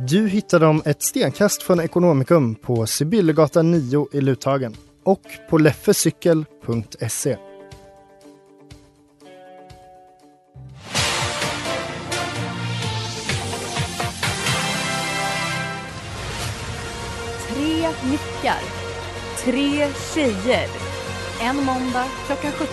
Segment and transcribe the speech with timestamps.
[0.00, 7.36] Du hittar dem ett stenkast från Ekonomikum på Sibyllegatan 9 i Luthagen och på leffecykel.se.
[17.48, 18.62] Tre nickar.
[19.44, 20.68] Tre tjejer.
[21.40, 22.68] En måndag klockan 17.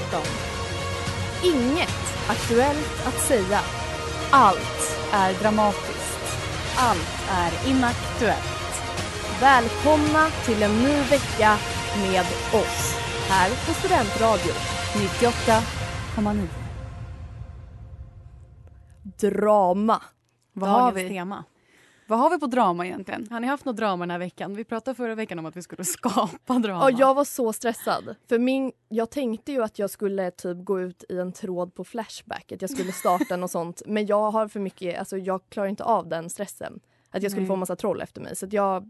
[1.44, 3.60] Inget aktuellt att säga.
[4.32, 6.05] Allt är dramatiskt.
[6.78, 8.82] Allt är inaktuellt.
[9.42, 11.58] Välkomna till en ny vecka
[12.02, 12.96] med oss
[13.30, 14.56] här på Studentradion
[16.16, 16.48] 98,9.
[19.04, 20.02] Drama.
[20.54, 21.16] Vad har Dagens vi?
[21.16, 21.44] tema.
[22.08, 23.28] Vad har vi på drama egentligen?
[23.32, 24.56] Har ni haft något drama den här veckan?
[24.56, 26.92] Vi pratade förra veckan om att vi skulle skapa drama.
[26.92, 28.16] Ja, jag var så stressad.
[28.30, 31.84] För min, jag tänkte ju att jag skulle typ gå ut i en tråd på
[31.84, 33.82] Flashback, att jag skulle starta något sånt.
[33.86, 36.80] Men jag har för mycket, alltså jag klarar inte av den stressen.
[37.10, 37.48] Att jag skulle Nej.
[37.48, 38.36] få massa troll efter mig.
[38.36, 38.90] Så jag,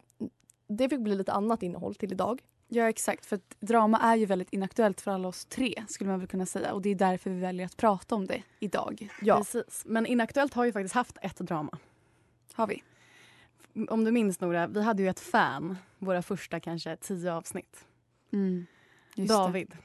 [0.68, 2.42] det fick bli lite annat innehåll till idag.
[2.68, 6.28] Ja exakt, för drama är ju väldigt inaktuellt för alla oss tre skulle man väl
[6.28, 6.74] kunna säga.
[6.74, 9.10] Och det är därför vi väljer att prata om det idag.
[9.22, 9.38] Ja.
[9.38, 9.84] Precis.
[9.86, 11.78] Men Inaktuellt har ju faktiskt haft ett drama.
[12.54, 12.84] Har vi?
[13.90, 17.86] Om du minns Nora, vi hade ju ett fan våra första kanske tio avsnitt.
[18.34, 18.66] Mm.
[19.16, 19.76] David.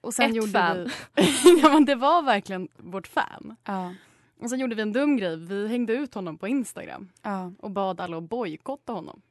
[0.00, 0.90] Och sen Ett gjorde fan.
[1.14, 1.60] Vi...
[1.62, 3.48] ja men det var verkligen vårt fan.
[3.48, 3.72] Det.
[3.72, 3.94] Ja.
[4.40, 5.36] Och sen gjorde vi en dum grej.
[5.36, 7.52] Vi hängde ut honom på Instagram Ja.
[7.58, 9.22] och bad alla att bojkotta honom.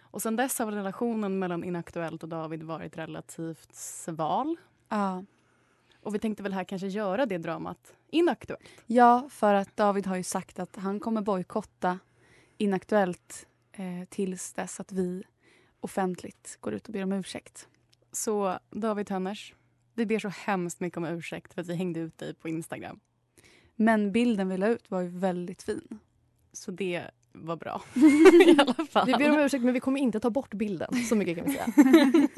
[0.00, 4.56] Och sen dess har relationen mellan Inaktuellt och David varit relativt sval.
[4.88, 5.24] Ja.
[6.02, 8.62] Och vi tänkte väl här kanske göra det dramat inaktuellt.
[8.86, 11.98] ja, för att David har ju sagt att han kommer bojkotta
[12.60, 15.22] Inaktuellt eh, tills dess att vi
[15.80, 17.68] offentligt går ut och ber om ursäkt.
[18.12, 19.54] Så David Tönners,
[19.94, 23.00] vi ber så hemskt mycket om ursäkt för att vi hängde ut dig på Instagram.
[23.76, 25.98] Men bilden vi la ut var ju väldigt fin.
[26.52, 27.82] Så det var bra
[28.46, 29.06] i alla fall.
[29.06, 30.94] Vi ber om ursäkt men vi kommer inte ta bort bilden.
[30.94, 31.66] Så mycket kan vi säga.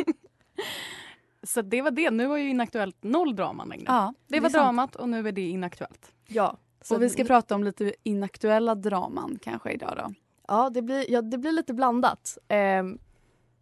[1.42, 2.10] Så det var det.
[2.10, 3.84] Nu var ju Inaktuellt noll drama längre.
[3.86, 4.62] Ja, det var är sant.
[4.64, 6.12] dramat och nu är det Inaktuellt.
[6.28, 6.58] Ja.
[6.84, 10.15] Så Och vi ska prata om lite inaktuella draman kanske idag då.
[10.48, 12.38] Ja, det blir, ja, det blir lite blandat.
[12.48, 12.98] Ehm,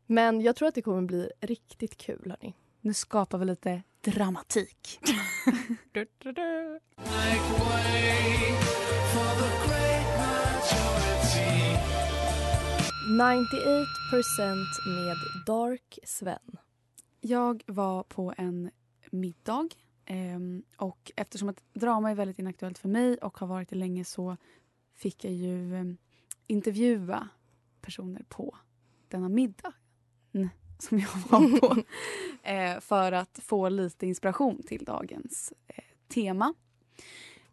[0.07, 2.35] men jag tror att det kommer bli riktigt kul.
[2.41, 2.55] Hörni.
[2.81, 5.01] Nu skapar vi lite dramatik.
[5.93, 6.81] Du, du, du.
[13.11, 15.17] 98% med
[15.47, 16.59] Dark Sven.
[17.21, 18.71] Jag var på en
[19.11, 19.69] middag
[20.11, 24.05] ehm, och eftersom att drama är väldigt inaktuellt för mig och har varit det länge
[24.05, 24.37] så
[24.95, 25.97] fick jag ju ehm,
[26.47, 27.29] intervjua
[27.81, 28.57] personer på
[29.09, 29.73] denna middag
[30.83, 31.83] som jag var på
[32.49, 36.55] eh, för att få lite inspiration till dagens eh, tema.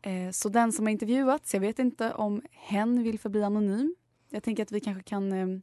[0.01, 3.95] Eh, så den som har intervjuats, jag vet inte om hen vill förbli anonym.
[4.29, 5.61] Jag tänker att vi kanske kan ehm,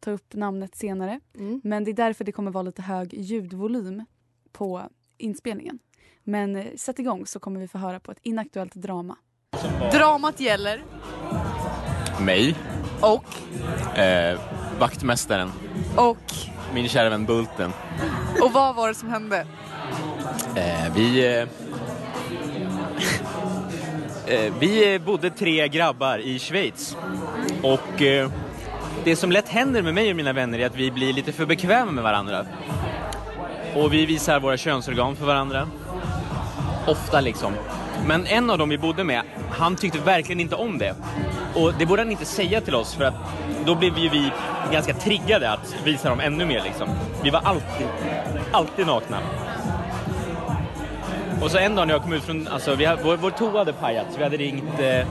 [0.00, 1.20] ta upp namnet senare.
[1.34, 1.60] Mm.
[1.64, 4.04] Men det är därför det kommer vara lite hög ljudvolym
[4.52, 4.82] på
[5.18, 5.78] inspelningen.
[6.24, 9.16] Men eh, sätt igång så kommer vi få höra på ett inaktuellt drama.
[9.92, 10.82] Dramat gäller
[12.20, 12.54] Mig,
[13.00, 13.24] och,
[13.98, 14.40] eh,
[14.78, 15.52] vaktmästaren,
[15.96, 16.32] och,
[16.74, 17.72] min kära vän Bulten.
[18.42, 19.46] och vad var det som hände?
[20.56, 21.36] Eh, vi...
[21.36, 21.48] Eh,
[24.34, 26.96] eh, vi bodde tre grabbar i Schweiz.
[27.62, 28.30] Och eh,
[29.04, 31.46] det som lätt händer med mig och mina vänner är att vi blir lite för
[31.46, 32.46] bekväma med varandra.
[33.74, 35.68] Och vi visar våra könsorgan för varandra.
[36.86, 37.52] Ofta liksom.
[38.06, 40.94] Men en av dem vi bodde med, han tyckte verkligen inte om det.
[41.54, 43.14] Och det borde han inte säga till oss för att
[43.66, 44.32] då blev ju vi
[44.72, 46.88] ganska triggade att visa dem ännu mer liksom.
[47.22, 47.86] Vi var alltid,
[48.52, 49.18] alltid nakna.
[51.42, 53.72] Och så en dag när jag kom ut från, alltså vi vår, vår toa hade
[53.72, 55.06] pajat så vi hade ringt eh,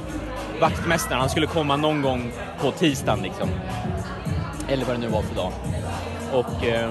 [0.62, 2.32] vaktmästaren, han skulle komma någon gång
[2.62, 3.50] på tisdagen liksom.
[4.68, 5.52] Eller vad det nu var för dag.
[6.34, 6.90] Och eh,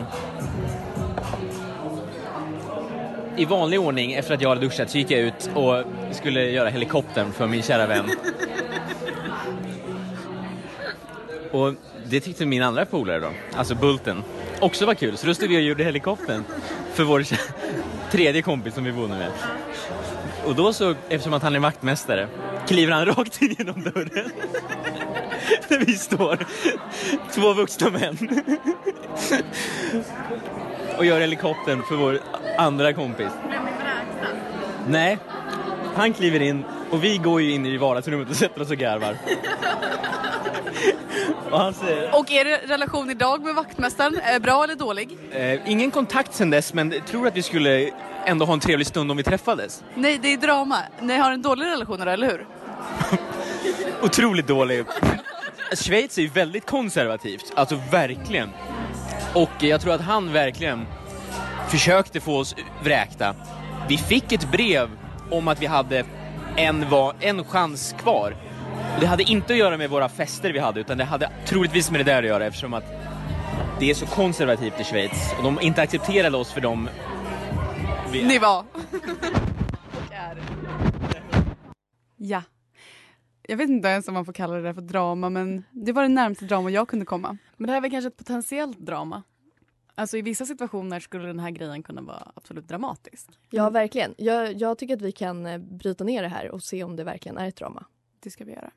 [3.41, 6.69] i vanlig ordning efter att jag hade duschat så gick jag ut och skulle göra
[6.69, 8.11] helikoptern för min kära vän.
[11.51, 11.75] Och
[12.07, 14.23] det tyckte min andra polare då, alltså Bulten,
[14.61, 15.17] också var kul.
[15.17, 16.45] Så då stod jag och gjorde helikoptern
[16.93, 17.25] för vår
[18.11, 19.31] tredje kompis som vi bodde med.
[20.47, 22.29] Och då så, eftersom att han är vaktmästare,
[22.69, 24.31] kliver han rakt in genom dörren.
[25.69, 26.47] Där vi står,
[27.35, 28.43] två vuxna män.
[30.99, 32.21] Och gör helikoptern för vår
[32.59, 33.33] andra kompis.
[34.89, 35.19] Nej,
[35.95, 39.17] han kliver in och vi går ju in i vardagsrummet och sätter oss och garvar.
[41.51, 44.21] Och han säger, Och är det relation idag med vaktmästaren?
[44.35, 45.19] Eh, bra eller dålig?
[45.33, 47.91] eh, ingen kontakt sen dess men tror att vi skulle
[48.25, 49.85] ändå ha en trevlig stund om vi träffades.
[49.95, 50.77] Nej, det är drama.
[51.01, 52.47] Ni har en dålig relation eller hur?
[54.03, 54.85] Otroligt dålig.
[55.75, 58.51] Schweiz är ju väldigt konservativt, alltså verkligen.
[59.35, 60.87] Och jag tror att han verkligen
[61.71, 63.35] försökte få oss vräkta.
[63.89, 64.89] Vi fick ett brev
[65.31, 66.05] om att vi hade
[66.57, 68.37] en, va- en chans kvar.
[68.95, 71.91] Och det hade inte att göra med våra fester vi hade, utan det hade troligtvis
[71.91, 72.85] med det där att göra eftersom att
[73.81, 76.89] det är så konservativt i Schweiz och de inte accepterade oss för dem
[78.13, 78.65] vi Ni var.
[82.17, 82.43] Ja.
[83.49, 86.03] Jag vet inte ens om man får kalla det där för drama men det var
[86.03, 87.37] det närmaste drama jag kunde komma.
[87.57, 89.23] Men det här är väl kanske ett potentiellt drama?
[90.01, 93.29] Alltså i vissa situationer skulle den här grejen kunna vara absolut dramatisk.
[93.51, 94.15] Ja, verkligen.
[94.19, 97.05] Jag, jag tycker att vi kan eh, bryta ner det här och se om det
[97.05, 97.85] verkligen är ett drama.
[98.21, 98.71] Det ska vi göra.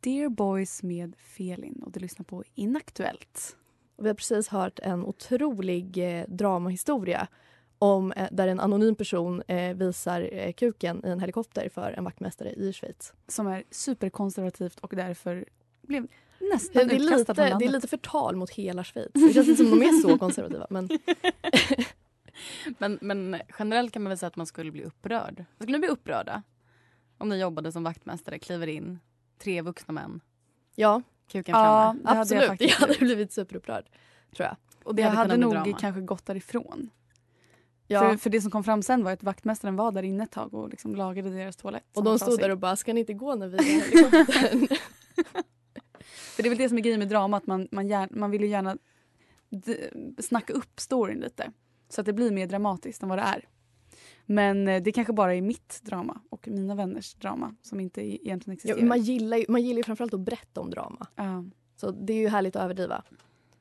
[0.00, 3.56] Dear Boys med Felin och du lyssnar på Inaktuellt.
[3.96, 7.28] Och vi har precis hört en otrolig eh, dramahistoria
[7.78, 12.04] om, eh, där en anonym person eh, visar eh, kuken i en helikopter för en
[12.04, 13.12] vaktmästare i Schweiz.
[13.28, 15.44] Som är superkonservativt och därför
[15.82, 16.06] blev
[16.52, 19.10] nästan det, är, lite, det är lite förtal mot hela Schweiz.
[19.12, 20.66] Det känns inte som de är så konservativa.
[20.70, 20.88] Men
[22.78, 25.44] Men, men generellt kan man väl säga att man skulle bli upprörd.
[25.58, 26.42] Skulle ni bli upprörda?
[27.18, 28.98] Om ni jobbade som vaktmästare, kliver in,
[29.38, 30.20] tre vuxna män,
[30.74, 32.00] ja, kuken Ja, framme.
[32.04, 32.42] hade jag absolut.
[32.42, 33.84] Jag, faktiskt hade blivit superupprörd.
[34.36, 34.56] Tror jag.
[34.84, 35.78] Och det jag hade, hade nog drama.
[35.78, 36.90] kanske gått därifrån.
[37.86, 38.00] Ja.
[38.00, 40.54] För, för det som kom fram sen var att vaktmästaren var där inne ett tag
[40.54, 41.96] och liksom lagade deras toalett.
[41.96, 44.68] och de stod där och bara, ska ni inte gå när vi är i helikoptern?
[46.06, 48.30] För det är väl det som är grejen med drama, att man, man, gär, man
[48.30, 48.76] vill ju gärna
[50.18, 51.52] snacka upp storyn lite.
[51.88, 53.48] Så att det blir mer dramatiskt än vad det är.
[54.26, 58.18] Men eh, det kanske bara är mitt drama och mina vänners drama som inte e-
[58.22, 58.88] egentligen ja, existerar.
[58.88, 61.06] man, gillar ju, man gillar ju framförallt att berätta om drama.
[61.16, 61.44] Ja.
[61.76, 63.02] Så det är ju härligt att överdriva.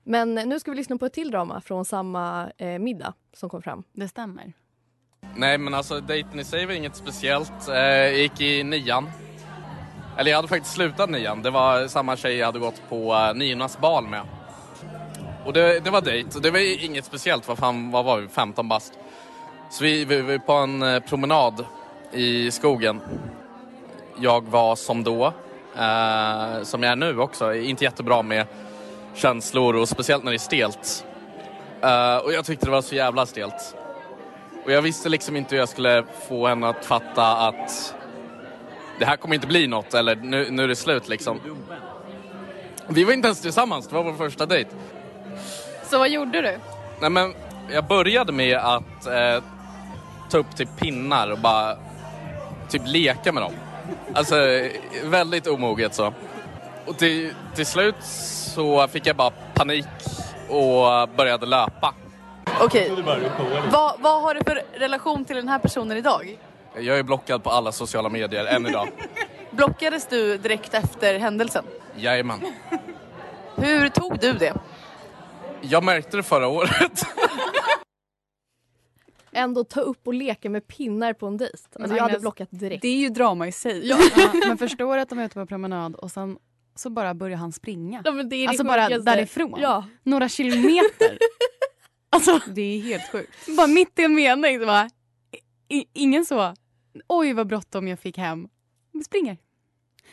[0.07, 3.61] Men nu ska vi lyssna på ett till drama från samma eh, middag som kom
[3.61, 3.83] fram.
[3.93, 4.53] Det stämmer.
[5.35, 7.67] Nej men alltså dejten i sig var inget speciellt.
[7.69, 9.09] Eh, Jag gick i nian.
[10.17, 11.41] Eller jag hade faktiskt slutat nian.
[11.41, 14.21] Det var samma tjej jag hade gått på eh, niornas bal med.
[15.45, 17.47] Och det, det var dejt det var inget speciellt.
[17.47, 18.27] Vad fan vad var vi?
[18.27, 18.93] 15 bast.
[19.71, 21.65] Så vi, vi var på en eh, promenad
[22.11, 23.01] i skogen.
[24.19, 25.25] Jag var som då,
[25.77, 28.45] eh, som jag är nu också, inte jättebra med
[29.15, 31.05] känslor och speciellt när det är stelt.
[31.81, 33.75] Eh, och jag tyckte det var så jävla stelt.
[34.65, 37.95] Och jag visste liksom inte hur jag skulle få henne att fatta att
[38.99, 41.39] det här kommer inte bli något eller nu, nu är det slut liksom.
[42.87, 44.69] Vi var inte ens tillsammans, det var vår första dejt.
[45.83, 46.57] Så vad gjorde du?
[46.99, 47.33] Nej men
[47.71, 49.43] jag började med att eh,
[50.29, 51.77] ta upp typ pinnar och bara
[52.69, 53.53] typ leka med dem.
[54.13, 54.35] Alltså
[55.03, 56.13] väldigt omoget så.
[56.87, 57.95] Och till, till slut
[58.55, 59.85] så fick jag bara panik
[60.49, 61.93] och började löpa.
[62.61, 62.91] Okej.
[63.71, 66.39] Vad, vad har du för relation till den här personen idag?
[66.75, 68.87] Jag är blockad på alla sociala medier än idag.
[69.51, 71.65] Blockades du direkt efter händelsen?
[71.95, 72.39] Jajamän.
[73.55, 74.53] Hur tog du det?
[75.61, 77.05] Jag märkte det förra året.
[79.31, 81.57] Ändå ta upp och leka med pinnar på en dejt.
[81.73, 82.81] Men Alltså, jag hade blockat direkt.
[82.81, 83.87] Det är ju drama i sig.
[83.87, 83.97] Ja,
[84.47, 86.37] men förstår att de är ute på promenad och sen
[86.75, 88.01] så bara börjar han springa.
[88.05, 89.59] Ja, det det Alltså bara därifrån?
[89.61, 89.85] Ja.
[90.03, 91.17] Några kilometer.
[92.09, 93.31] alltså Det är helt sjukt.
[93.57, 94.89] bara mitt i en mening så bara,
[95.69, 96.53] i, ingen så,
[97.07, 98.47] oj vad bråttom jag fick hem.
[98.91, 99.37] Vi springer.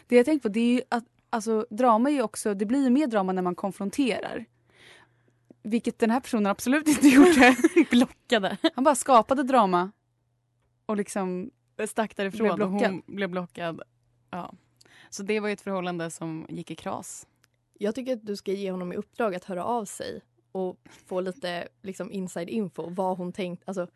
[0.06, 3.06] Det jag tänkt på det är att alltså, drama är också, det blir ju mer
[3.06, 4.44] drama när man konfronterar.
[5.62, 7.56] Vilket den här personen absolut inte gjorde.
[7.90, 8.56] Blockade.
[8.74, 9.92] Han bara skapade drama
[10.86, 11.50] och liksom
[11.88, 12.90] Stack därifrån Blev och blockad.
[12.90, 13.82] hon blev blockad.
[14.30, 14.54] Ja.
[15.14, 17.26] Så det var ju ett förhållande som gick i kras.
[17.78, 20.20] Jag tycker att du ska ge honom i uppdrag att höra av sig
[20.52, 20.76] och
[21.06, 22.90] få lite liksom, inside info.
[22.90, 23.62] Vad hon tänkt.
[23.66, 23.86] Alltså,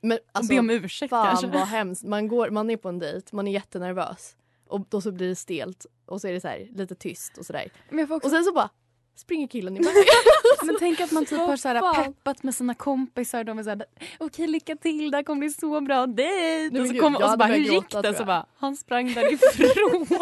[0.00, 1.46] Men Och alltså, be om ursäkt fan kanske.
[1.46, 2.04] vad hemskt.
[2.04, 5.36] Man, går, man är på en dejt, man är jättenervös och då så blir det
[5.36, 7.72] stelt och så är det så här, lite tyst och sådär.
[7.90, 8.70] Men, också, Och sen så bara
[9.14, 9.94] springer killen iväg.
[10.64, 13.44] men tänk att man typ har så här peppat med sina kompisar.
[13.44, 13.84] De är så här,
[14.18, 16.70] okej lycka till, det här kommer bli så bra dejt.
[16.72, 18.14] Nej, Och så, kom, och så bara, hur gick det?
[18.14, 20.18] Så bara, han sprang därifrån.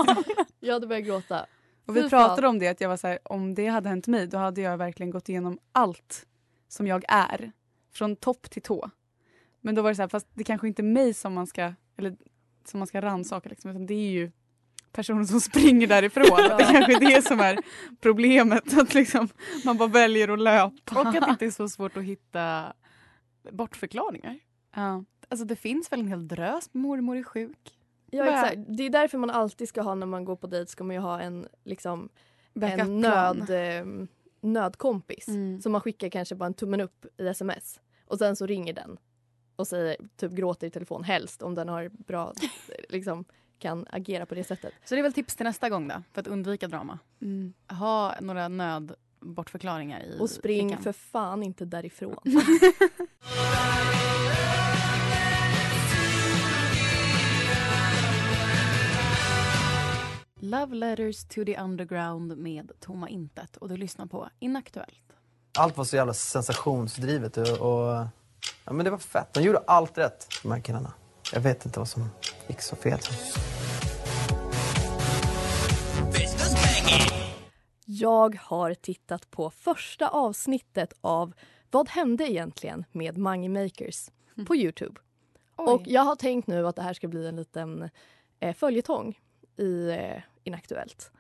[0.61, 1.47] Jag hade börjat gråta.
[1.87, 4.26] Och vi pratade om det, att jag var så här, om det hade hänt mig
[4.26, 6.26] då hade jag verkligen gått igenom allt
[6.68, 7.52] som jag är.
[7.92, 8.90] Från topp till tå.
[9.61, 11.73] Men då var det så här, fast det kanske inte är mig som man ska,
[11.99, 12.16] eller,
[12.64, 14.30] som man ska rannsaka liksom, utan det är ju
[14.92, 16.26] personen som springer därifrån.
[16.59, 17.59] Det kanske är det som är
[18.00, 18.78] problemet.
[18.78, 19.28] Att liksom,
[19.64, 21.00] man bara väljer att löpa.
[21.00, 22.73] Och att det inte är så svårt att hitta
[23.50, 24.38] bortförklaringar.
[24.75, 25.04] Ja.
[25.28, 27.78] Alltså det finns väl en hel drös, mormor är sjuk.
[28.11, 28.76] Ja, Bara- exakt.
[28.76, 31.00] Det är därför man alltid ska ha när man går på dejt ska man ju
[31.00, 32.09] ha en, liksom,
[32.61, 33.87] en nöd, eh,
[34.40, 35.28] nödkompis.
[35.28, 35.61] Mm.
[35.61, 37.80] Så man skickar kanske bara en tummen upp i sms.
[38.07, 38.99] Och sen så ringer den
[39.57, 42.33] och säger, typ gråter i telefon helst om den har bra,
[42.88, 43.25] liksom
[43.59, 44.73] kan agera på det sättet.
[44.85, 46.99] Så det är väl tips till nästa gång då, för att undvika drama.
[47.23, 47.53] Mm.
[47.69, 50.83] Ha några nödbortförklaringar i Och spring fickan.
[50.83, 52.17] för fan inte därifrån.
[60.41, 65.03] Love letters to the underground med Tomma Intet och du lyssnar på Inaktuellt.
[65.59, 68.07] Allt var så jävla sensationsdrivet och, och
[68.65, 69.35] ja, men det var fett.
[69.35, 70.93] De gjorde allt rätt, de här killarna.
[71.33, 72.11] Jag vet inte vad som
[72.47, 72.99] gick så fel.
[77.85, 81.33] Jag har tittat på första avsnittet av
[81.71, 84.11] Vad hände egentligen med Mange Makers
[84.47, 85.01] på Youtube.
[85.57, 87.91] Och jag har tänkt nu att det här ska bli en liten
[88.41, 89.19] eh, följetong
[89.57, 91.11] i eh, Inaktuellt.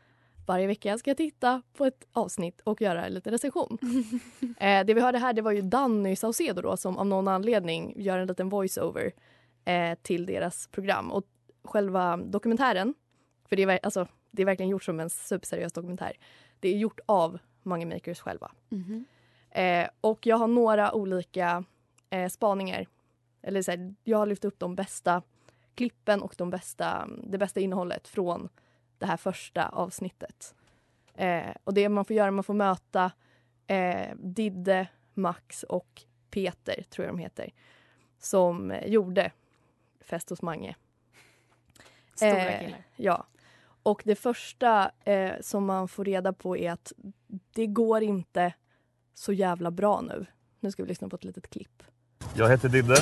[0.46, 3.78] Varje vecka ska jag titta på ett avsnitt och göra en liten recension.
[4.60, 7.94] eh, det vi hörde här det var ju Danny Saucedo då, som av någon anledning
[7.96, 9.12] gör en liten voiceover
[9.64, 11.12] eh, till deras program.
[11.12, 11.24] Och
[11.64, 12.94] själva dokumentären,
[13.48, 16.12] för det är, alltså, det är verkligen gjort som en superseriös dokumentär.
[16.60, 18.52] Det är gjort av Mange Makers själva.
[18.68, 19.04] Mhm.
[19.50, 21.64] Eh, och jag har några olika
[22.10, 22.86] eh, spaningar.
[23.42, 25.22] Eller så här, jag har lyft upp de bästa
[25.74, 28.48] klippen och de bästa, det bästa innehållet från
[28.98, 30.54] det här första avsnittet.
[31.14, 33.12] Eh, och det man får göra, man får möta
[33.66, 37.52] eh, Didde, Max och Peter, tror jag de heter,
[38.18, 39.32] som eh, gjorde
[40.08, 40.74] Fest hos Mange.
[42.14, 42.84] Stora Eh, killar.
[42.96, 43.26] Ja.
[43.82, 46.92] Och det första eh, som man får reda på är att
[47.54, 48.52] det går inte
[49.14, 50.26] så jävla bra nu.
[50.60, 51.82] Nu ska vi lyssna på ett litet klipp.
[52.34, 52.96] Jag heter Didde.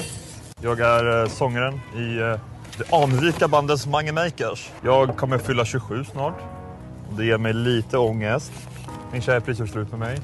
[0.60, 2.40] Jag är eh, sångaren i eh,
[2.78, 4.72] det anrika bandet Mange Makers.
[4.84, 6.38] Jag kommer fylla 27 snart.
[7.16, 8.52] Det ger mig lite ångest.
[9.12, 10.18] Min tjej har precis slut med mig.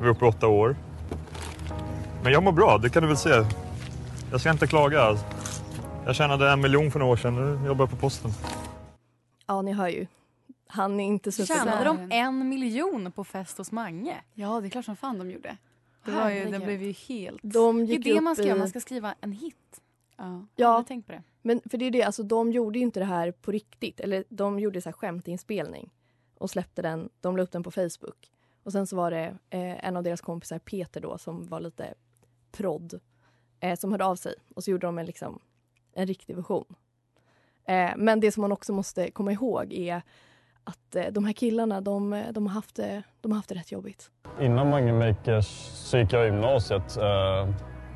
[0.00, 0.76] Vi är uppe i åtta år.
[2.22, 3.44] Men jag mår bra, det kan du väl se.
[4.30, 5.18] Jag ska inte klaga.
[6.06, 7.34] Jag tjänade en miljon för några år sedan.
[7.60, 8.30] Nu jobbar jag på posten.
[9.46, 10.06] Ja, ni hör ju.
[10.66, 14.16] Han är inte så Tjänade de en miljon på fest hos Mange?
[14.34, 15.56] Ja, det är klart som fan de gjorde.
[16.04, 16.64] Det, var ju, det Herregud.
[16.64, 17.40] blev ju helt...
[17.42, 18.48] De Det är gick det man ska i...
[18.48, 19.80] göra, man ska skriva en hit.
[20.16, 20.24] Ja.
[20.24, 21.22] Har Ja, tänkt på det?
[21.42, 24.00] men för det är det, alltså de gjorde ju inte det här på riktigt.
[24.00, 25.90] Eller de gjorde så här skämtinspelning
[26.38, 27.08] och släppte den.
[27.20, 28.30] De la upp den på Facebook.
[28.62, 31.94] Och sen så var det eh, en av deras kompisar, Peter då, som var lite
[32.52, 33.00] prodd,
[33.60, 34.34] eh, som hörde av sig.
[34.54, 35.38] Och så gjorde de en, liksom,
[35.96, 36.64] en riktig version.
[37.64, 40.02] Eh, men det som man också måste komma ihåg är
[40.64, 43.72] att eh, de här killarna, de, de, har haft det, de har haft det rätt
[43.72, 44.10] jobbigt.
[44.40, 46.96] Innan Mange Makers så gick jag i gymnasiet.
[46.96, 47.48] Eh,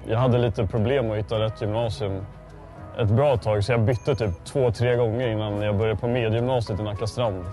[0.08, 2.24] Jag hade lite problem att hitta rätt gymnasium
[2.98, 6.80] ett bra tag så jag bytte typ två, tre gånger innan jag började på mediegymnasiet
[6.80, 7.44] i Nacka strand.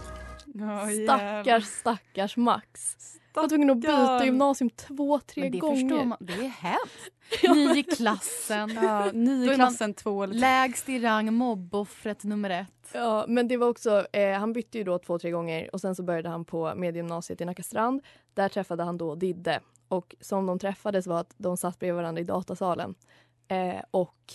[1.03, 2.95] Stackars, stackars Max.
[3.41, 5.75] Var tvungen att byta gymnasium två, tre det gånger.
[5.75, 6.17] förstår man.
[6.21, 7.11] Det är hemskt.
[7.55, 8.71] Nio i klassen.
[8.75, 12.89] Ja, man klassen, två Lägst i rang, mobboffret nummer ett.
[12.93, 15.95] Ja, men det var också, eh, han bytte ju då två, tre gånger och sen
[15.95, 18.01] så började han på mediegymnasiet i Nackastrand.
[18.33, 22.21] Där träffade han då Didde och som de träffades var att de satt bredvid varandra
[22.21, 22.95] i datasalen.
[23.47, 24.33] Eh, och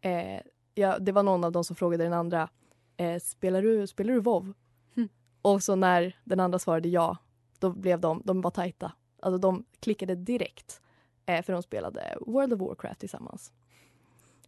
[0.00, 0.40] eh,
[0.74, 2.48] ja, det var någon av dem som frågade den andra,
[2.96, 4.54] eh, spelar, du, spelar du WoW?
[4.96, 5.08] Hm.
[5.42, 7.16] Och så när den andra svarade ja,
[7.62, 8.92] då blev de, de var tajta.
[9.22, 10.80] Alltså de klickade direkt.
[11.26, 13.52] Eh, för de spelade World of Warcraft tillsammans.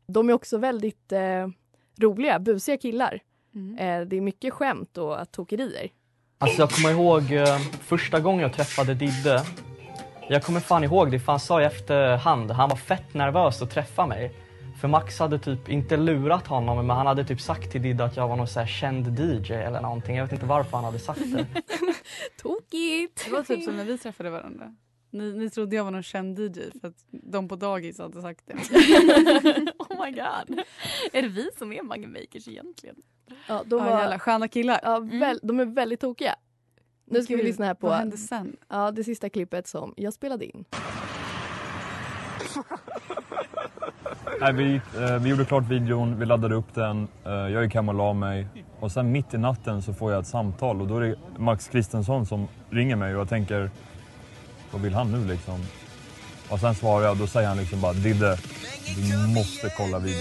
[0.06, 1.48] De är också väldigt eh,
[2.00, 3.20] roliga, busiga killar.
[3.54, 3.78] Mm.
[3.78, 5.90] Eh, det är mycket skämt och tokerier.
[6.38, 9.42] Alltså jag kommer ihåg eh, första gången jag träffade Didde.
[10.28, 13.70] Jag kommer fan ihåg det, för han sa i efterhand, han var fett nervös att
[13.70, 14.32] träffa mig.
[14.80, 18.16] För Max hade typ inte lurat honom, men han hade typ sagt till Didde att
[18.16, 20.16] jag var någon så här känd DJ eller någonting.
[20.16, 21.46] Jag vet inte varför han hade sagt det.
[22.42, 23.24] Tokigt!
[23.24, 24.74] Det var typ som när vi träffade varandra.
[25.10, 28.46] Ni, ni trodde jag var någon känd DJ för att de på dagis hade sagt
[28.46, 28.54] det.
[29.78, 30.58] oh my god.
[31.12, 32.96] Är det vi som är Mange Makers egentligen?
[33.48, 34.80] Ja, de Ja, var, jävla sköna killar.
[34.82, 36.34] ja, väl, de är väldigt tokiga.
[37.06, 38.56] Nu ska vi Gud, lyssna här på Vad hände sen?
[38.68, 40.64] ja, det sista klippet som jag spelade in.
[44.40, 47.88] Nej, vi, eh, vi gjorde klart videon, vi laddade upp den, eh, jag gick hem
[47.88, 48.46] och la mig.
[48.80, 51.68] Och sen mitt i natten så får jag ett samtal och då är det Max
[51.68, 53.70] Kristensson som ringer mig och jag tänker,
[54.72, 55.60] vad vill han nu liksom?
[56.50, 58.36] Och sen svarar jag och då säger han liksom bara, Didde,
[58.96, 60.20] du måste kolla videon.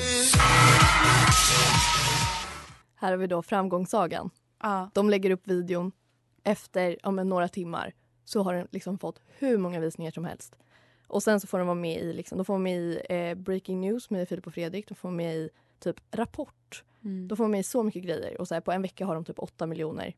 [2.96, 4.30] Här har vi då framgångssagan.
[4.64, 4.90] Ja.
[4.94, 5.92] De lägger upp videon.
[6.44, 7.94] Efter om några timmar
[8.26, 10.56] så har den liksom fått hur många visningar som helst.
[11.08, 13.36] Och sen så får de vara med i, liksom, de får vara med i eh,
[13.36, 14.88] Breaking News med Filip och Fredrik.
[14.88, 16.84] De får vara med i typ Rapport.
[17.04, 17.28] Mm.
[17.28, 18.42] De får vara med i så mycket grejer.
[18.42, 20.16] Och så här, på en vecka har de typ 8 miljoner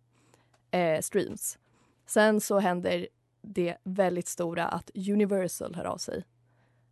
[0.72, 1.58] eh, streams.
[2.06, 3.08] Sen så händer
[3.42, 6.24] det väldigt stora att Universal hör av sig.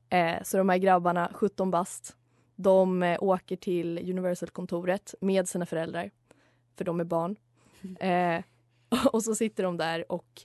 [0.10, 2.16] Eh, så de här grabbarna, 17 bast,
[2.56, 6.12] de eh, åker till Universal-kontoret med sina föräldrar,
[6.76, 7.36] för de är barn.
[8.00, 8.42] Eh,
[9.12, 10.42] och så sitter de där och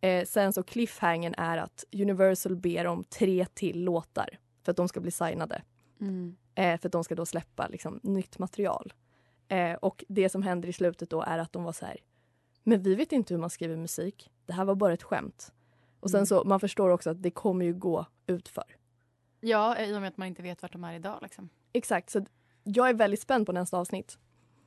[0.00, 4.88] eh, sen så cliffhangern är att Universal ber om tre till låtar för att de
[4.88, 5.62] ska bli signade.
[6.00, 6.36] Mm.
[6.54, 8.92] Eh, för att de ska då släppa liksom, nytt material.
[9.48, 11.96] Eh, och det som händer i slutet då är att de var så här,
[12.62, 14.30] men vi vet inte hur man skriver musik.
[14.46, 15.52] Det här var bara ett skämt.
[16.00, 16.26] Och sen Mm.
[16.26, 18.64] så, man förstår också att det kommer ju gå utför.
[19.40, 21.18] Ja, i och med att man inte vet vart de är idag.
[21.22, 21.48] Liksom.
[21.72, 22.26] Exakt, så
[22.64, 24.18] jag är väldigt spänd på nästa avsnitt.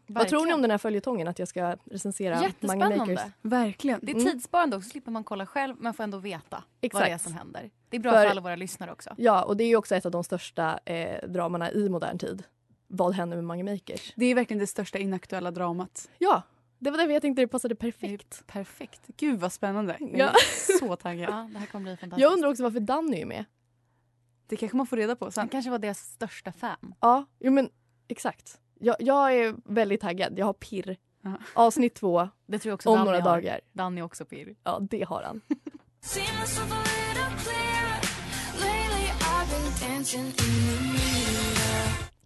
[0.08, 2.98] Vad tror ni om den här följetongen att jag ska recensera Jättespännande.
[2.98, 3.22] Makers?
[3.42, 4.00] Verkligen.
[4.04, 4.32] Det är Mm.
[4.32, 7.24] tidssparande också, slipper man kolla själv men får ändå veta vad det är Exakt.
[7.24, 7.70] som händer.
[7.90, 9.16] Det är bra för, För- alla våra lyssnare också.
[9.18, 12.44] Ja, och det är ju också ett av de största eh, dramana i modern tid.
[12.88, 14.14] Vad händer med Mange Makers?
[14.16, 16.10] Det är verkligen det största inaktuella dramat.
[16.18, 16.42] Ja,
[16.80, 18.44] det var det jag tänkte det passade perfekt.
[18.48, 19.02] Perfekt.
[19.18, 19.98] Gud vad spännande.
[20.00, 20.32] Jag är Ja.
[20.80, 21.30] så taggad.
[21.30, 22.22] Ja, det här kommer bli fantastiskt.
[22.22, 23.46] Jag undrar också varför Danny är med.
[24.48, 25.42] Det kanske man får reda på sen.
[25.42, 26.96] Han kanske var deras största fan.
[27.00, 27.70] Ja, jo men
[28.08, 28.60] exakt.
[28.80, 30.40] Jag, jag är väldigt taggad.
[30.40, 30.98] Jag har pirr.
[31.22, 31.38] Ja.
[31.54, 33.30] Avsnitt två Det tror jag också om Danny några har.
[33.30, 33.62] dagar.
[33.74, 34.56] Danny är också pirr.
[34.64, 35.42] Ja, det har han.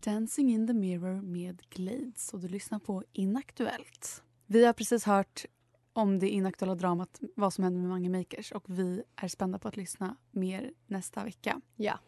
[0.04, 4.24] Dancing in the mirror med Glades och du lyssnar på Inaktuellt.
[4.46, 5.46] Vi har precis hört
[5.94, 9.68] om det inaktuella dramat Vad som händer med Mange Makers och vi är spända på
[9.68, 11.62] att lyssna mer nästa vecka.
[11.76, 12.00] Ja.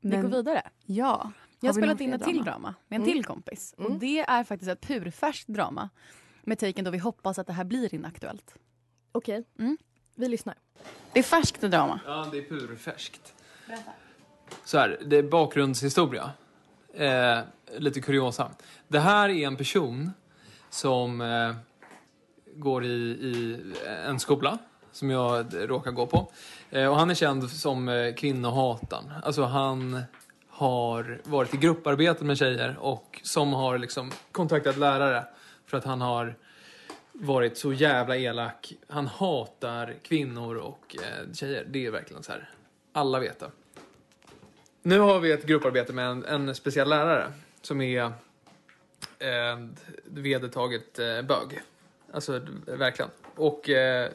[0.00, 0.62] Vi Men- går vidare.
[0.86, 1.32] Ja.
[1.60, 2.74] Jag har spelat in ett till drama?
[2.88, 3.14] med en Mm.
[3.14, 3.74] till kompis.
[3.78, 3.98] Och Mm.
[3.98, 5.88] det är faktiskt ett purfärskt drama.
[6.42, 8.54] Med taken då vi hoppas att det här blir inaktuellt.
[9.12, 9.78] Okej, Mm.
[10.14, 10.54] vi lyssnar.
[11.12, 12.00] Det är färskt drama.
[12.06, 13.34] Ja, det är purfärskt.
[14.64, 16.30] Så här, det är bakgrundshistoria.
[16.94, 17.38] Eh,
[17.78, 18.50] lite kuriosa.
[18.88, 20.10] Det här är en person
[20.70, 21.54] som eh,
[22.56, 23.60] går i, i
[24.06, 24.58] en skola
[24.92, 26.32] som jag råkar gå på.
[26.70, 29.12] Eh, och han är känd som eh, kvinnohataren.
[29.22, 30.02] Alltså han
[30.58, 35.24] har varit i grupparbete med tjejer och som har liksom kontaktat lärare
[35.66, 36.34] för att han har
[37.12, 38.72] varit så jävla elak.
[38.88, 41.66] Han hatar kvinnor och eh, tjejer.
[41.68, 42.50] Det är verkligen så här.
[42.92, 43.50] Alla vet det.
[44.82, 48.02] Nu har vi ett grupparbete med en, en speciell lärare som är
[49.18, 49.58] eh,
[50.04, 51.60] vedertaget eh, bög.
[52.12, 53.10] Alltså verkligen.
[53.34, 54.10] Och eh,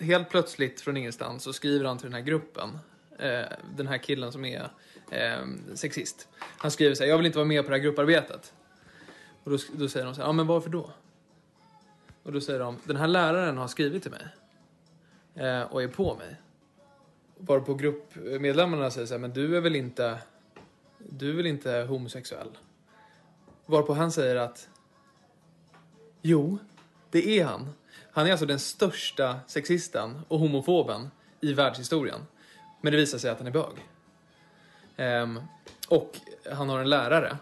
[0.00, 2.78] helt plötsligt från ingenstans så skriver han till den här gruppen.
[3.18, 4.68] Eh, den här killen som är
[5.10, 6.28] eh, sexist.
[6.40, 8.52] Han skriver så här, jag vill inte vara med på det här grupparbetet.
[9.44, 10.90] Och då, då säger de så här, ja men varför då?
[12.22, 14.26] Och då säger de, den här läraren har skrivit till mig.
[15.34, 16.36] Eh, och är på mig.
[17.38, 20.18] Varpå gruppmedlemmarna säger så här, men du är väl inte,
[20.98, 22.58] du är väl inte homosexuell?
[23.66, 24.68] Varpå han säger att,
[26.22, 26.58] jo,
[27.10, 27.68] det är han.
[28.12, 32.20] Han är alltså den största sexisten och homofoben i världshistorien.
[32.80, 33.88] Men det visar sig att han är bög.
[34.98, 35.40] Ehm,
[35.88, 36.16] och
[36.52, 37.36] han har en lärare.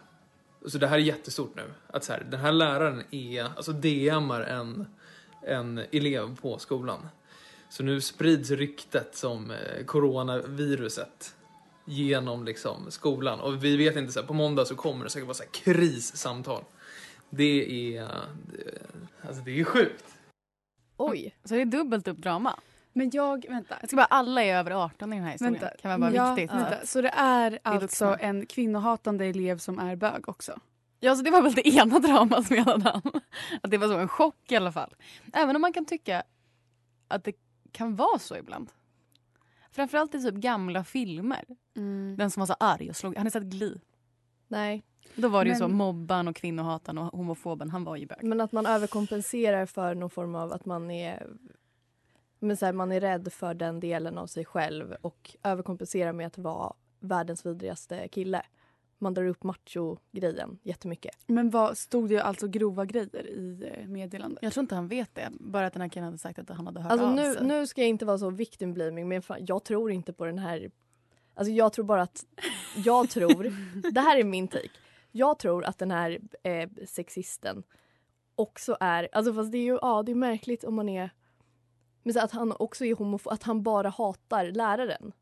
[0.66, 1.62] Så det här är jättestort nu.
[1.86, 4.86] Att så här, den här läraren är, alltså DMar en,
[5.42, 7.08] en elev på skolan.
[7.68, 11.34] Så nu sprids ryktet som eh, coronaviruset
[11.84, 13.40] genom liksom skolan.
[13.40, 15.50] Och vi vet inte, så här, på måndag så kommer det säkert vara så här
[15.50, 16.64] krissamtal.
[17.30, 18.08] Det är,
[18.52, 20.04] det, alltså det är sjukt.
[20.96, 21.36] Oj.
[21.44, 22.60] Så det är dubbelt upp drama.
[22.96, 23.76] Men jag, vänta.
[23.80, 25.60] Jag ska bara alla är över 18 i den här historien.
[25.60, 25.76] Vänta.
[25.76, 26.56] kan vara ja, viktigt.
[26.56, 26.86] Vänta.
[26.86, 30.60] Så det är alltså en kvinnohatande elev som är bög också?
[31.00, 33.02] Ja, så det var väl det ena dramat menade han.
[33.62, 34.94] Att det var så en chock i alla fall.
[35.32, 36.22] Även om man kan tycka
[37.08, 37.32] att det
[37.72, 38.70] kan vara så ibland.
[39.70, 41.44] Framförallt i typ gamla filmer.
[42.16, 43.16] Den som var så arg och slog.
[43.16, 43.80] Har ni sett Glee?
[44.48, 44.82] Nej.
[45.14, 47.70] Då var det ju så Men- mobban och kvinnohatan och homofoben.
[47.70, 48.22] Han var ju bög.
[48.22, 51.26] Men att man överkompenserar för någon form av att man är
[52.38, 56.26] Men så här, man är rädd för den delen av sig själv och överkompenserar med
[56.26, 58.42] att vara världens vidrigaste kille.
[58.98, 61.16] Man drar upp macho-grejen jättemycket.
[61.26, 64.38] Men vad stod det alltså grova grejer i eh, meddelandet?
[64.42, 65.28] Jag tror inte han vet det.
[65.40, 67.46] Bara att den här killen hade sagt att han hade hört Alltså av nu, sig.
[67.46, 70.38] nu ska jag inte vara så victim blaming men fan, jag tror inte på den
[70.38, 70.70] här...
[71.34, 72.24] Alltså jag tror bara att...
[72.76, 73.52] Jag tror...
[73.92, 74.70] det här är min take.
[75.12, 77.62] Jag tror att den här eh, sexisten
[78.34, 79.08] också är...
[79.12, 81.10] Alltså fast det är ju ja, det är märkligt om man är...
[82.06, 85.12] Men så att han också är homofob, att han bara hatar läraren.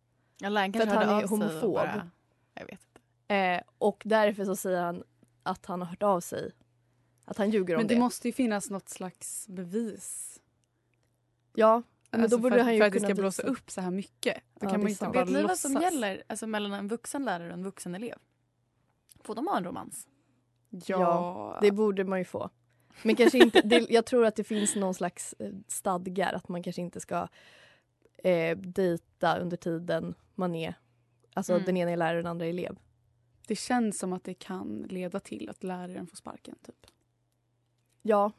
[0.41, 1.75] Ja, läraren För att han är homofob.
[1.75, 2.11] bara-
[2.55, 2.81] Jag vet
[3.27, 3.35] inte.
[3.35, 5.03] Eh, och därför så säger han
[5.43, 6.53] att han har hört av sig.
[7.25, 8.01] Att han ljuger om Men det det.
[8.01, 10.41] måste ju finnas något slags bevis.
[11.55, 13.53] Ja, men alltså då borde för, han ju för att det ska blåsa visa.
[13.53, 14.35] upp så här mycket.
[14.35, 15.15] Då Ja, kan det man inte sant.
[15.15, 18.17] bara Vet ni vad som gäller alltså, mellan en vuxen lärare och en vuxen elev?
[19.23, 20.07] Får de ha en romans?
[20.71, 22.51] Ja, det borde man ju få.
[23.03, 26.63] Men kanske inte, det, jag tror att det finns någon slags eh, stadgar att man
[26.63, 27.29] kanske inte ska
[28.25, 30.75] eh, dejta under tiden man är,
[31.35, 31.65] alltså Mm.
[31.65, 32.77] den ena är lärare och den andra är elev.
[33.47, 36.55] Det känns som att det kan leda till att läraren får sparken.
[36.67, 36.87] Typ.
[38.03, 38.33] Ja,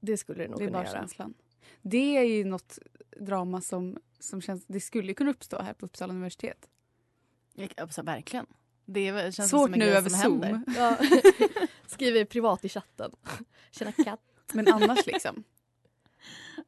[0.00, 0.98] det skulle det nog Det är kunna bara göra.
[0.98, 1.34] känslan.
[1.82, 2.78] Det är ju något
[3.20, 4.64] drama som, som känns...
[4.66, 6.68] Det skulle kunna uppstå här på Uppsala universitet.
[7.76, 8.46] Alltså, verkligen.
[8.84, 10.42] Det känns Svårt som en nu grej över som Zoom.
[10.42, 10.62] händer.
[10.76, 10.96] Ja.
[11.86, 13.12] Skriver privat i chatten.
[13.70, 14.20] Tjena katt.
[14.52, 15.44] Men annars liksom.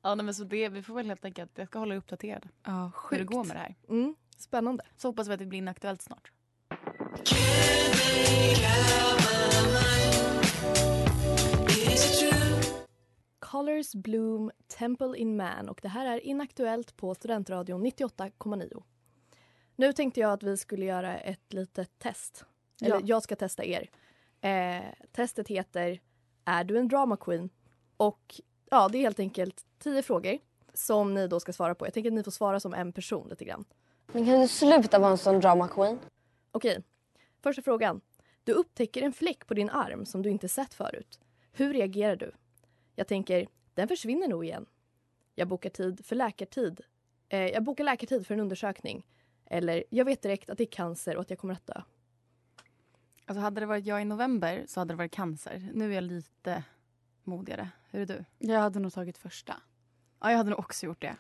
[0.03, 2.49] Ja, nej, men så det, vi får väl helt enkelt, jag ska hålla er uppdaterad.
[2.65, 3.31] Ja, Hur det sjukt.
[3.33, 3.77] går med det här.
[3.89, 4.85] Mm, spännande.
[4.97, 6.33] Så hoppas vi att det blir inaktuellt snart.
[13.39, 18.83] Colors Bloom Temple in Man och det här är inaktuellt på Studentradion 98,9.
[19.77, 22.45] Nu tänkte jag att vi skulle göra ett litet test.
[22.83, 23.01] Eller Ja.
[23.05, 23.91] jag ska testa er.
[24.41, 26.01] Eh, testet heter
[26.45, 27.51] Är du en drama queen?
[27.97, 30.39] Och ja, det är helt enkelt tio frågor
[30.75, 31.87] som ni då ska svara på.
[31.87, 33.65] Jag tänker att ni får svara som en person lite grann.
[34.13, 35.99] Men kan du sluta vara en sån drama queen?
[36.53, 36.83] Okej,
[37.43, 38.01] första frågan.
[38.45, 41.21] Du upptäcker en fläck på din arm som du inte sett förut.
[41.53, 42.33] Hur reagerar du?
[42.95, 44.67] Jag tänker, den försvinner nog igen.
[45.35, 46.81] Jag bokar tid för läkartid.
[47.29, 49.07] Eh, jag bokar läkartid för en undersökning.
[49.47, 51.83] Eller, jag vet direkt att det är cancer och att jag kommer att dö.
[53.29, 55.71] Alltså hade det varit jag i november så hade det varit cancer.
[55.75, 56.63] Nu är jag lite
[57.25, 57.69] modigare.
[57.91, 58.25] Hur är du?
[58.39, 59.57] Jag hade nog tagit första.
[60.21, 61.17] Ja, jag hade nog också gjort det.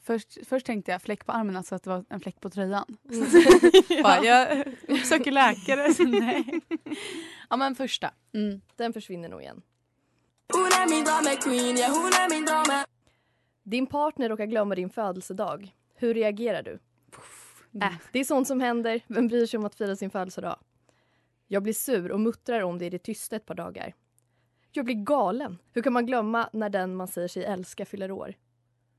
[0.00, 2.84] Först, först tänkte jag fläck på armen, alltså att det var en fläck på tröjan.
[3.12, 4.02] Mm.
[4.02, 4.66] Bara, jag
[5.06, 5.94] söker läkare.
[5.94, 6.60] Så nej.
[7.50, 8.10] Ja, men första.
[8.34, 8.60] Mm.
[8.76, 9.62] Den försvinner nog igen.
[10.52, 12.84] Hon är min drama queen, ja hon är min drama
[13.62, 15.74] Din partner råkar glömma din födelsedag.
[15.94, 16.78] Hur reagerar du?
[17.82, 19.00] Äh, det är sånt som händer.
[19.06, 20.58] Vem bryr sig om att fira sin födelsedag?
[21.52, 23.94] Jag blir sur och muttrar om det i det tysta ett par dagar.
[24.72, 25.58] Jag blir galen.
[25.72, 28.34] Hur kan man glömma när den man säger sig älska fyller år?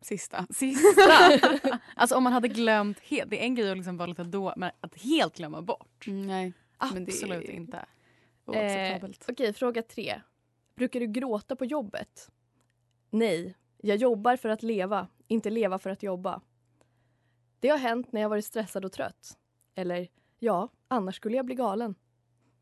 [0.01, 0.47] Sista.
[0.49, 1.11] Sista!
[1.95, 3.29] alltså om man hade glömt helt.
[3.29, 6.07] Det är en grej att liksom vara lite då, men att helt glömma bort.
[6.07, 6.53] Mm, nej.
[6.93, 7.77] men det är- Absolut inte.
[7.77, 7.83] Eh,
[8.45, 9.25] Oacceptabelt.
[9.29, 10.21] Okej, fråga tre.
[10.75, 12.31] Brukar du gråta på jobbet?
[13.09, 16.41] Nej, jag jobbar för att leva, inte leva för att jobba.
[17.59, 19.37] Det har hänt när jag varit stressad och trött.
[19.75, 20.07] Eller,
[20.39, 21.95] ja, annars skulle jag bli galen.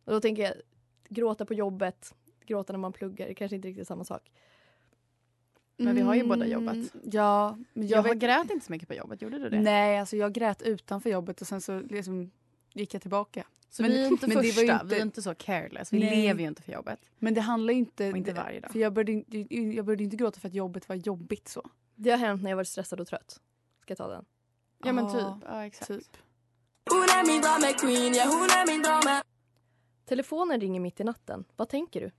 [0.05, 0.53] Och då tänker jag,
[1.09, 4.31] gråta på jobbet, gråta när man pluggar, det kanske inte riktigt är samma sak.
[5.77, 6.77] Men vi har ju båda Mm, jobbat.
[7.11, 7.57] Ja.
[7.73, 9.21] Men Jag, jag, vet- grät inte så mycket på jobbet.
[9.21, 9.59] Gjorde du det?
[9.61, 12.31] Nej, alltså jag grät utanför jobbet och sen så liksom
[12.73, 13.45] gick jag tillbaka.
[13.69, 14.83] Så vi är inte det var ju första.
[14.83, 15.93] Vi är inte så careless.
[15.93, 16.21] Vi Nej.
[16.27, 16.99] lever ju inte för jobbet.
[17.19, 18.11] Men det handlar ju inte...
[18.11, 18.71] Och inte varje dag.
[18.71, 21.69] För jag började, inte- jag började inte gråta för att jobbet var jobbigt så.
[21.95, 23.39] Det har hänt när jag varit stressad och trött.
[23.81, 24.25] Ska jag ta den?
[24.83, 25.47] Ja men typ.
[25.49, 25.87] Ja exakt.
[25.87, 26.17] Typ.
[26.89, 29.23] Hon är min drama queen, ja hon är min drama
[30.15, 31.43] Telefonen ringer mitt i natten.
[31.55, 32.11] Vad tänker du?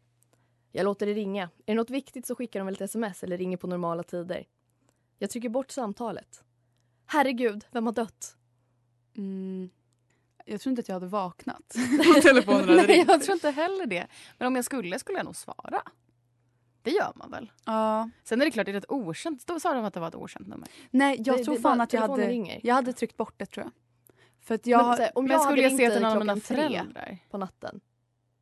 [0.70, 1.42] Jag låter det ringa.
[1.42, 4.46] Är det något viktigt så skickar de väl ett sms eller ringer på normala tider.
[5.18, 6.44] Jag trycker bort samtalet.
[7.06, 8.36] Herregud, vem har dött?
[9.16, 9.70] Mm.
[10.44, 11.74] Jag tror inte att jag hade vaknat.
[12.16, 14.06] om telefonen hade Nej, jag tror inte heller det.
[14.38, 15.82] Men om jag skulle skulle jag nog svara.
[16.82, 17.52] Det gör man väl?
[17.64, 18.10] Ja.
[18.24, 19.46] Sen är det klart, är det ett okänt?
[19.46, 20.68] Då sa de att det var ett okänt nummer.
[20.90, 22.60] Nej, jag Det- tror det- fan att jag hade, ringer.
[22.62, 23.72] jag hade tryckt bort det tror jag.
[24.42, 26.36] För att jag Men här, om Men jag skulle jag se till någon av mina
[26.36, 27.18] föräldrar?
[27.30, 27.80] på natten.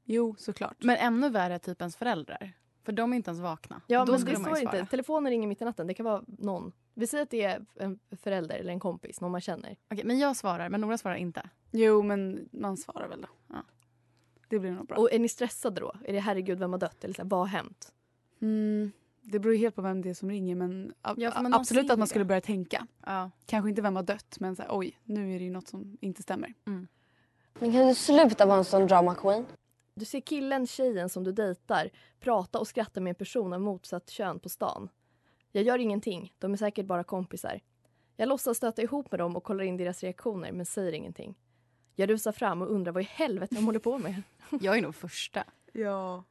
[0.05, 0.77] Jo, såklart.
[0.83, 2.53] Men ännu värre typ ens föräldrar.
[2.85, 3.81] För de är inte ens vakna.
[3.87, 4.79] Ja, Då men skulle det man ju står svara.
[4.81, 4.91] inte.
[4.91, 5.87] Telefonen ringer mitt i natten.
[5.87, 6.73] Det kan vara någon.
[6.95, 9.77] Vi säger att det är en förälder eller en kompis, någon man känner.
[9.91, 11.51] Okej, men jag svarar, men Nora svarar inte.
[11.71, 13.29] Jo, men man svarar väl då.
[13.49, 13.63] Ja.
[14.49, 14.97] Det blir nog bra.
[14.97, 15.93] Och är ni stressade då?
[16.05, 17.05] Är det herregud, vem har dött?
[17.05, 17.93] Eller så här, vad har hänt?
[18.41, 21.91] Mm, det beror ju helt på vem det är som ringer men, Ja, men absolut
[21.91, 22.07] att man det.
[22.11, 22.87] skulle börja tänka.
[23.07, 23.31] Ja.
[23.47, 25.97] Kanske inte vem har dött men så här, oj, nu är det ju något som
[26.01, 26.55] inte stämmer.
[26.65, 29.47] Men kan du sluta vara en sån drama queen?
[29.95, 34.11] Du ser killen, tjejen som du dejtar prata och skratta med en person av motsatt
[34.11, 34.89] kön på stan.
[35.53, 37.61] Jag gör ingenting, de är säkert bara kompisar.
[38.17, 41.35] Jag låtsas stöta ihop med dem och kollar in deras reaktioner men säger ingenting.
[41.95, 44.23] Jag rusar fram och undrar vad i helvete de håller på med.
[44.61, 45.45] Jag är nog första.
[45.73, 46.25] Ja.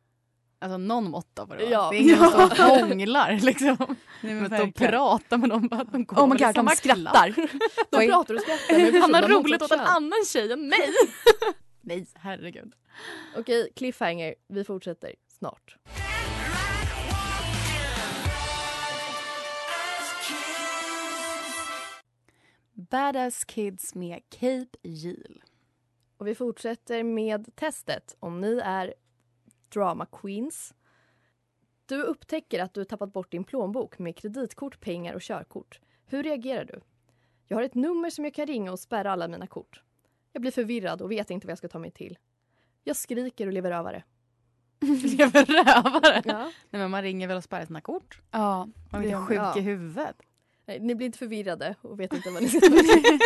[0.61, 1.63] Alltså någon måtta på det.
[1.63, 1.69] va?
[1.71, 1.89] Ja.
[1.91, 2.71] Det är ingen som Ja.
[2.71, 3.77] och hånglar liksom.
[4.21, 5.67] Nej, men de pratar med dem.
[5.67, 7.33] Bara, de går Oh my god, de samma skrattar.
[7.89, 10.89] De pratar och skrattar Han har roligt åt en annan tjej än mig.
[11.81, 12.73] Nej, herregud.
[13.37, 14.35] Okej, cliffhanger.
[14.47, 15.75] Vi fortsätter snart.
[22.73, 25.41] Badass Kids med Cape Jill.
[26.17, 28.93] Och vi fortsätter med testet om ni är
[29.71, 30.73] drama queens.
[31.85, 35.79] Du upptäcker att du tappat bort din plånbok med kreditkort, pengar och körkort.
[36.05, 36.79] Hur reagerar du?
[37.47, 39.83] Jag har ett nummer som jag kan ringa och spärra alla mina kort.
[40.33, 42.17] Jag blir förvirrad och vet inte vad jag ska ta mig till.
[42.83, 44.03] Jag skriker och lever rövare.
[45.17, 46.21] Lever rövare?
[46.25, 46.43] Ja.
[46.69, 48.21] Nej, men man ringer väl och spärrar sina kort?
[48.31, 49.27] Ja, Man är inte man.
[49.27, 49.57] sjuk Ja.
[49.57, 50.15] i huvudet.
[50.65, 53.19] Nej, Ni blir inte förvirrade och vet inte vad ni ska ta mig till.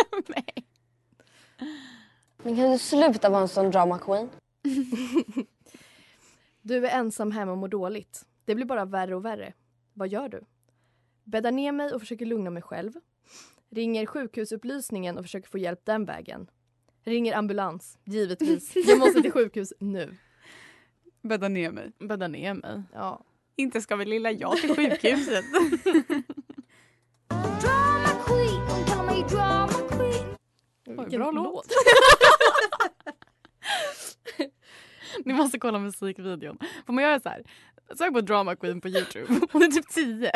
[2.42, 4.28] Men kan du sluta vara en sån drama queen?
[6.66, 8.26] Du är ensam hemma och mår dåligt.
[8.44, 9.52] Det blir bara värre och värre.
[9.92, 10.44] Vad gör du?
[11.24, 12.92] Bäddar ner mig och försöker lugna mig själv.
[13.70, 16.50] Ringer sjukhusupplysningen och försöker få hjälp den vägen.
[17.02, 18.76] Ringer ambulans, givetvis.
[18.76, 20.16] Jag måste till sjukhus nu.
[21.22, 21.92] Bädda ner mig.
[21.98, 22.82] Bädda ner mig.
[22.92, 23.24] Ja.
[23.56, 25.44] Inte ska väl lilla jag till sjukhuset?
[29.88, 30.36] Queen.
[30.84, 31.66] Vilken bra låt.
[35.24, 36.58] Ni måste kolla musikvideon.
[36.86, 37.42] Får man göra så här?
[37.98, 39.26] Sök på Drama Queen på Youtube.
[39.52, 40.30] Hon är typ 10.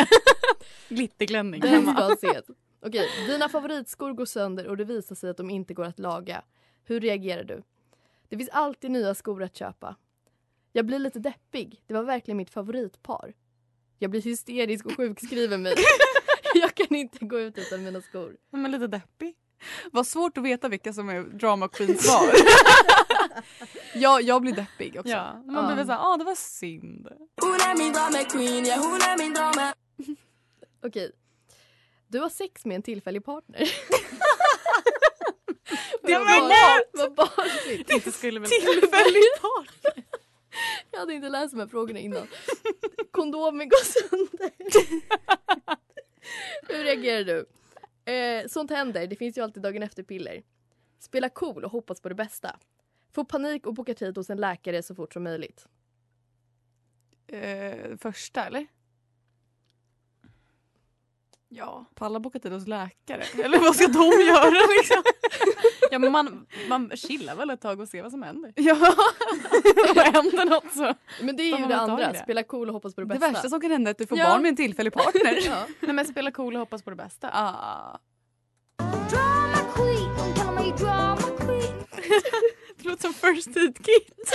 [0.88, 1.92] Glitterklänning Den hemma.
[1.94, 2.44] ska ses.
[2.86, 6.42] Okej, dina favoritskor går sönder och det visar sig att de inte går att laga.
[6.84, 7.62] Hur reagerar du?
[8.28, 9.96] Det finns alltid nya skor att köpa.
[10.72, 11.82] Jag blir lite deppig.
[11.86, 13.34] Det var verkligen mitt favoritpar.
[13.98, 15.74] Jag blir hysterisk och sjukskriver mig.
[16.54, 18.36] Jag kan inte gå ut utan mina skor.
[18.50, 19.34] Men lite deppig.
[19.92, 22.28] Vad svårt att veta vilka som är drama queens svar.
[23.94, 25.12] jag, jag blir deppig också.
[25.12, 27.08] Ja, man blir väl såhär, ah det var synd.
[27.40, 29.74] Hon är min drama queen, ja hon är min drama
[30.86, 31.12] Okej.
[32.08, 33.58] Du har sex med en tillfällig partner.
[36.02, 36.90] Det var barn- lätt!
[36.92, 37.90] Vad barnsligt.
[37.90, 38.40] Inte skulle.
[38.46, 40.04] Tillfällig partner.
[40.90, 42.26] Jag hade inte läst de här frågorna innan.
[43.10, 44.50] Kondomen går sönder.
[46.68, 47.46] Hur reagerar du?
[48.12, 49.06] Eh, sånt händer.
[49.06, 50.42] Det finns ju alltid dagen efter-piller.
[51.00, 52.56] Spela cool och hoppas på det bästa.
[53.14, 55.66] Få panik och boka tid hos en läkare så fort som möjligt.
[57.32, 58.66] Eh, första eller?
[61.48, 61.84] Ja.
[61.94, 63.22] Palla boka tid hos läkare.
[63.44, 65.02] Eller vad ska de göra liksom?
[65.90, 68.52] Ja, men man, man chillar väl ett tag och ser vad som händer.
[68.56, 68.74] Ja.
[69.88, 70.94] Om det händer något så.
[71.22, 72.12] Men det är tar ju det andra.
[72.12, 72.18] det.
[72.18, 73.32] Spela cool och hoppas på det Det bästa.
[73.32, 74.28] värsta som kan hända är att du får Ja.
[74.30, 75.38] barn med en tillfällig partner.
[75.46, 75.66] Ja.
[75.80, 77.30] Nej men spela cool och hoppas på det bästa.
[77.32, 77.98] ah.
[79.10, 81.84] Drama queen, de kallar mig drama queen
[82.78, 84.32] Det låter som first aid kit.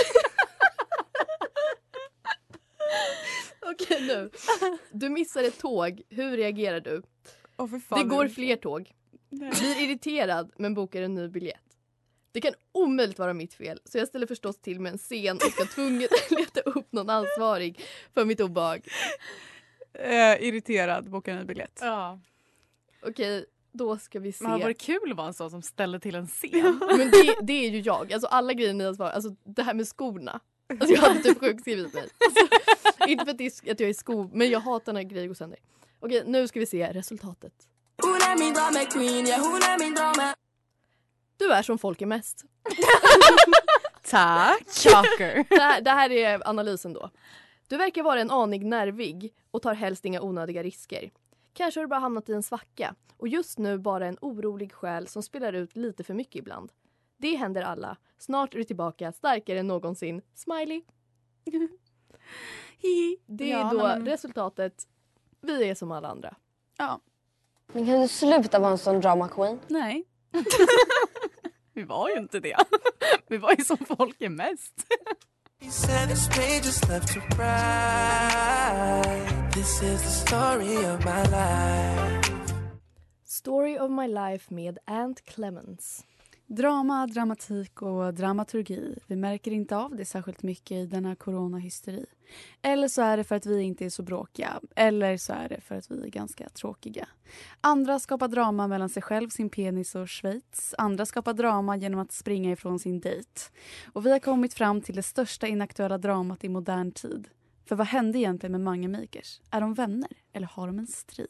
[3.72, 4.30] Okej nu.
[4.90, 6.02] Du missar ett tåg.
[6.08, 7.02] Hur reagerar du?
[7.56, 8.92] Åh, för fan, det går fler tåg.
[9.28, 9.50] Nej.
[9.50, 11.60] Blir irriterad men bokar en ny biljett.
[12.32, 15.42] Det kan omöjligt vara mitt fel så jag ställer förstås till med en scen och
[15.42, 17.80] ska tvunget leta upp någon ansvarig
[18.14, 18.88] för mitt obehag.
[19.92, 21.78] Eh, irriterad, boka en ny biljett.
[21.82, 22.20] Ja.
[23.02, 24.44] Okej, då ska vi se.
[24.44, 26.80] Men hade varit kul att vara en sån som ställde till en scen.
[26.96, 28.12] Men det, det är ju jag.
[28.12, 29.14] Alltså alla grejer ni har svarat.
[29.14, 30.40] Alltså det här med skorna.
[30.70, 32.02] Alltså jag hade typ sjukskrivit mig.
[32.02, 35.26] Alltså, inte för att, det är, att jag är sko, men jag hatar när grejer
[35.26, 35.58] går sönder.
[36.00, 37.52] Okej, nu ska vi se resultatet.
[38.02, 40.34] Hon är min drama queen, ja hon är min drama
[41.36, 42.44] Du är som folk är mest.
[44.10, 44.68] Tack!
[44.68, 45.46] Shocker.
[45.48, 47.10] Det här, det här är analysen då.
[47.68, 51.10] Du verkar vara en aning nervig och tar helst inga onödiga risker.
[51.54, 55.08] Kanske har du bara hamnat i en svacka och just nu bara en orolig själ
[55.08, 56.72] som spelar ut lite för mycket ibland.
[57.16, 57.96] Det händer alla.
[58.18, 60.22] Snart är du tillbaka starkare än någonsin.
[60.34, 60.82] Smiley!
[63.26, 64.86] Det är Ja, då men- resultatet.
[65.40, 66.34] Vi är som alla andra.
[66.78, 67.00] Ja.
[67.72, 69.60] Men kan du sluta vara en sån drama queen?
[69.68, 70.04] Nej.
[71.72, 72.56] Vi var ju inte det.
[73.28, 74.74] Vi var ju som folk är mest.
[79.54, 82.54] This is the story of my life.
[83.24, 86.04] Story of my life med Ant Clemens.
[86.46, 88.98] Drama, dramatik och dramaturgi.
[89.06, 92.06] Vi märker inte av det särskilt mycket i denna coronahysteri.
[92.62, 94.60] Eller så är det för att vi inte är så bråkiga.
[94.76, 97.08] Eller så är det för att vi är ganska tråkiga.
[97.60, 100.74] Andra skapar drama mellan sig själv, sin penis och Schweiz.
[100.78, 103.40] Andra skapar drama genom att springa ifrån sin dejt.
[103.92, 107.28] Och vi har kommit fram till det största inaktuella dramat i modern tid.
[107.64, 109.40] För vad hände egentligen med Mange Makers?
[109.50, 111.28] Är de vänner eller har de en strid?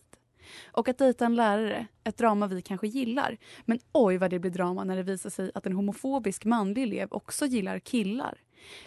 [0.73, 3.39] Och att dejta en lärare, ett drama vi kanske gillar.
[3.65, 7.09] Men oj vad det blir drama när det visar sig att en homofobisk manlig elev
[7.11, 8.41] också gillar killar.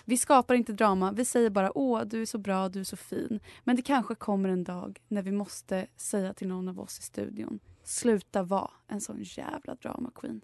[0.05, 2.97] Vi skapar inte drama, vi säger bara åh du är så bra, du är så
[2.97, 3.39] fin.
[3.63, 7.01] Men det kanske kommer en dag när vi måste säga till någon av oss i
[7.01, 10.41] studion sluta vara en sån jävla drama queen.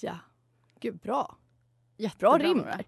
[0.00, 0.18] Ja,
[0.80, 1.36] gud bra.
[1.96, 2.84] Jättebra Bra rim där.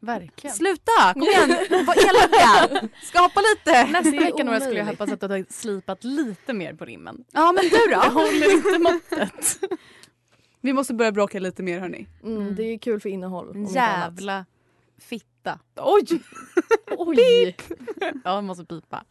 [0.00, 0.56] Verkligen.
[0.56, 1.12] Sluta!
[1.14, 1.48] Kom igen,
[1.86, 2.88] var elaka!
[3.02, 3.84] Skapa lite!
[3.84, 7.24] Nästa vecka Nora skulle jag hoppas att du hade slipat lite mer på rimmen.
[7.32, 8.08] Ja men du Jag då?
[8.20, 9.58] håller inte måttet.
[10.60, 12.06] Vi måste börja bråka lite mer hörni.
[12.22, 13.66] Mm, det är kul för innehåll.
[13.74, 14.46] Jävla
[14.98, 15.58] fitta.
[15.76, 16.22] Oj!
[16.90, 17.56] Oj!
[18.00, 19.04] Ja, jag måste pipa.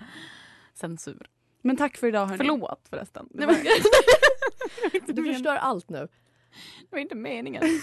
[0.73, 1.27] Censur.
[1.61, 2.37] Men tack för idag hörni.
[2.37, 3.27] Förlåt förresten.
[3.31, 3.55] Det var,
[5.13, 5.97] Du förstör allt nu.
[6.79, 7.63] det var inte meningen.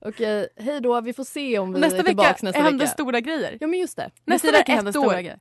[0.00, 1.00] Okej, hej då.
[1.00, 2.92] Vi får se om vi Nästa är tillbaka vecka nästa händer vecka.
[2.92, 3.58] stora grejer.
[3.60, 4.10] Ja men just det.
[4.24, 5.02] Nästa vecka händer år.
[5.02, 5.38] stora grejer.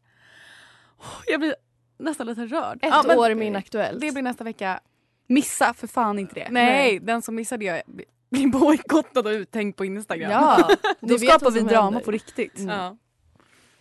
[1.28, 1.56] Jag blir
[2.00, 2.76] nästan lite rörd.
[2.82, 4.02] Ett Ja, men år med Inaktuellt.
[4.02, 4.80] Det blir nästa vecka.
[5.28, 6.48] Missa för fan inte det.
[6.52, 7.82] Nej, den som missade jag
[8.30, 10.32] blir bojkottad och uthängd på Instagram.
[10.32, 12.00] Ja, Då skapar vi drama händer.
[12.00, 12.60] på riktigt.
[12.60, 12.76] Mm.
[12.76, 12.98] Ja.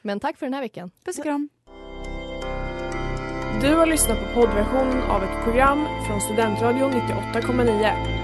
[0.03, 0.91] Men tack för den här veckan.
[1.05, 1.49] Puss och kram.
[3.61, 8.24] Du har lyssnat på poddversionen av ett program från Studentradion 98,9.